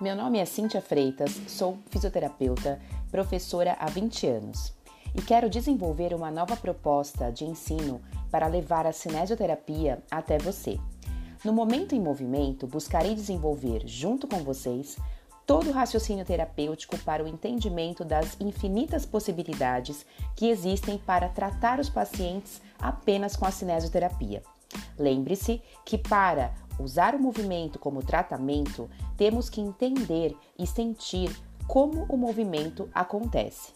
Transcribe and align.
Meu 0.00 0.16
nome 0.16 0.38
é 0.38 0.46
Cíntia 0.46 0.80
Freitas, 0.80 1.30
sou 1.46 1.76
fisioterapeuta, 1.90 2.80
professora 3.10 3.76
há 3.78 3.84
20 3.84 4.26
anos 4.28 4.72
e 5.14 5.20
quero 5.20 5.50
desenvolver 5.50 6.14
uma 6.14 6.30
nova 6.30 6.56
proposta 6.56 7.30
de 7.30 7.44
ensino 7.44 8.00
para 8.30 8.46
levar 8.46 8.86
a 8.86 8.92
cinesioterapia 8.92 10.02
até 10.10 10.38
você. 10.38 10.78
No 11.44 11.52
Momento 11.52 11.94
em 11.94 12.00
Movimento, 12.00 12.66
buscarei 12.66 13.14
desenvolver, 13.14 13.86
junto 13.86 14.26
com 14.26 14.38
vocês, 14.38 14.96
todo 15.46 15.68
o 15.68 15.72
raciocínio 15.72 16.24
terapêutico 16.24 16.96
para 17.00 17.22
o 17.22 17.28
entendimento 17.28 18.02
das 18.02 18.40
infinitas 18.40 19.04
possibilidades 19.04 20.06
que 20.34 20.48
existem 20.48 20.96
para 20.96 21.28
tratar 21.28 21.78
os 21.78 21.90
pacientes 21.90 22.62
apenas 22.78 23.36
com 23.36 23.44
a 23.44 23.50
cinesioterapia. 23.50 24.42
Lembre-se 24.98 25.60
que 25.84 25.98
para 25.98 26.54
usar 26.78 27.14
o 27.14 27.18
movimento 27.18 27.78
como 27.78 28.02
tratamento, 28.02 28.88
temos 29.20 29.50
que 29.50 29.60
entender 29.60 30.34
e 30.58 30.66
sentir 30.66 31.30
como 31.68 32.06
o 32.08 32.16
movimento 32.16 32.88
acontece. 32.94 33.70